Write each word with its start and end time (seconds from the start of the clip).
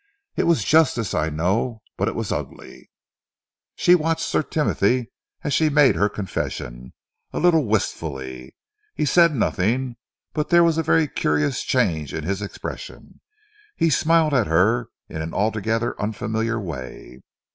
It 0.35 0.45
was 0.45 0.63
justice, 0.63 1.13
I 1.13 1.29
know, 1.29 1.83
but 1.95 2.07
it 2.07 2.15
was 2.15 2.31
ugly." 2.31 2.89
She 3.75 3.93
watched 3.93 4.23
Sir 4.25 4.41
Timothy, 4.41 5.11
as 5.43 5.53
she 5.53 5.69
made 5.69 5.93
her 5.95 6.09
confession, 6.09 6.93
a 7.31 7.39
little 7.39 7.67
wistfully. 7.67 8.55
He 8.95 9.05
said 9.05 9.35
nothing, 9.35 9.97
but 10.33 10.49
there 10.49 10.63
was 10.63 10.79
a 10.79 10.81
very 10.81 11.07
curious 11.07 11.61
change 11.61 12.15
in 12.15 12.23
his 12.23 12.41
expression. 12.41 13.21
He 13.75 13.91
smiled 13.91 14.33
at 14.33 14.47
her 14.47 14.87
in 15.07 15.21
an 15.21 15.35
altogether 15.35 15.93
unfamiliar 16.01 16.59
way. 16.59 17.21